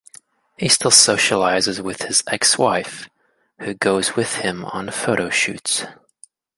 [0.57, 3.07] He still socializes with his ex-wife,
[3.59, 5.85] who goes with him on photo shoots.